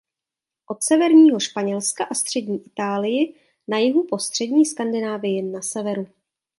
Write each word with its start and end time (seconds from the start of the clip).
Od 0.67 0.83
severního 0.83 1.39
Španělska 1.39 2.03
a 2.03 2.13
střední 2.13 2.65
Itálii 2.65 3.35
na 3.67 3.77
jihu 3.77 4.07
po 4.09 4.19
střední 4.19 4.65
Skandinávii 4.65 5.41
na 5.41 5.61
severu. 5.61 6.05